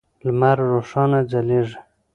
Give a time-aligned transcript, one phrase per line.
[0.25, 1.75] لمر روښانه ځلیږی